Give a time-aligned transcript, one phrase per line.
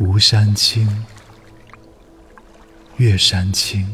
[0.00, 0.88] 吴山青，
[2.96, 3.86] 月山青，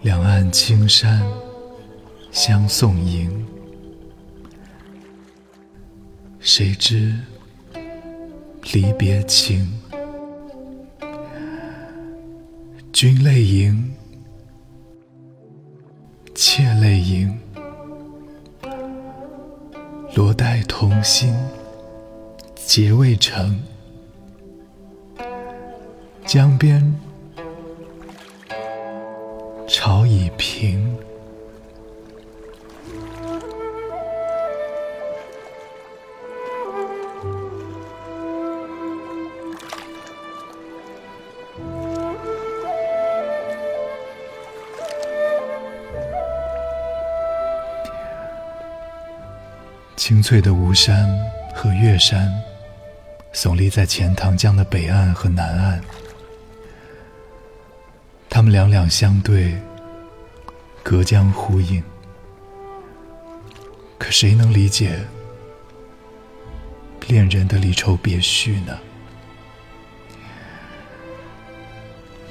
[0.00, 1.22] 两岸青山
[2.32, 3.46] 相送迎。
[6.40, 7.16] 谁知
[8.72, 9.72] 离别情？
[12.92, 13.94] 君泪盈，
[16.34, 17.38] 妾泪盈。
[20.16, 21.32] 罗带同心，
[22.74, 23.62] 结未成。
[26.24, 26.82] 江边
[29.68, 30.96] 潮已平。
[49.94, 51.06] 青翠的吴山
[51.54, 52.32] 和月山，
[53.32, 55.82] 耸立在钱塘江的北岸和南岸。
[58.28, 59.60] 他们两两相对，
[60.82, 61.82] 隔江呼应。
[63.98, 64.98] 可谁能理解
[67.06, 68.78] 恋人的离愁别绪呢？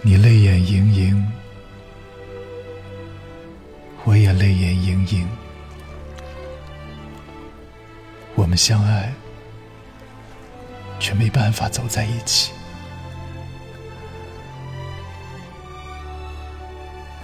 [0.02, 1.32] 你泪眼盈盈，
[4.04, 5.28] 我也泪眼盈盈。
[8.34, 9.14] 我们相爱，
[11.02, 12.54] 却没办法走在一起。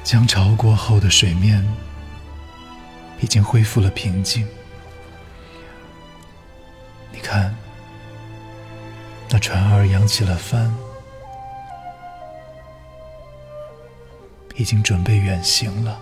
[0.03, 1.63] 江潮过后的水面
[3.21, 4.47] 已经恢复了平静。
[7.11, 7.55] 你看，
[9.29, 10.73] 那船儿扬起了帆，
[14.55, 16.01] 已经准备远行了。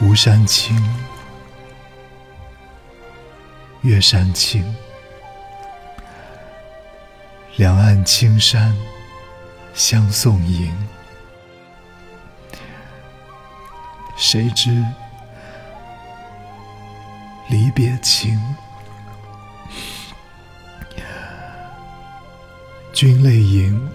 [0.00, 0.80] 吴山青，
[3.82, 4.76] 月山青，
[7.56, 8.76] 两岸青山
[9.74, 10.72] 相送迎。
[14.16, 14.84] 谁知
[17.48, 18.40] 离别情？
[22.92, 23.90] 君泪盈，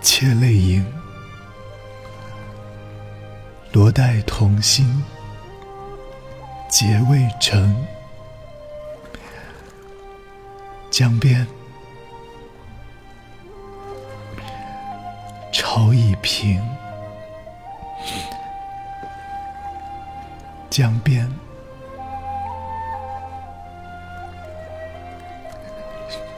[0.00, 0.99] 妾泪盈。
[3.72, 5.04] 罗带同心，
[6.68, 7.76] 结未成。
[10.90, 11.46] 江边
[15.52, 16.60] 潮已平，
[20.68, 21.30] 江边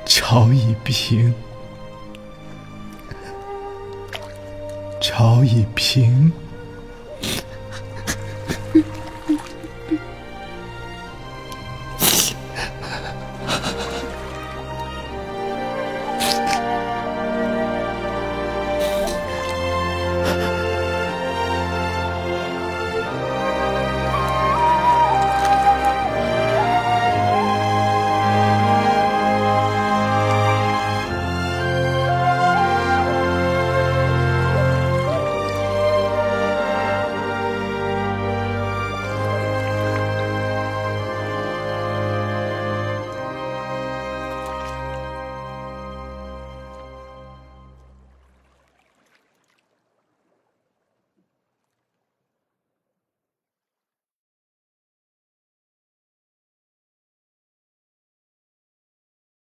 [0.04, 1.34] 潮已平，
[5.00, 6.30] 潮已平。